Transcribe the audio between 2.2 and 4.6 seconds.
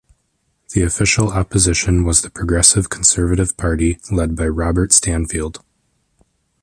the Progressive Conservative Party led by